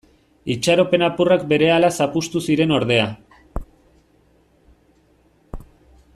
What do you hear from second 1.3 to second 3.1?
berehala zapuztu ziren ordea.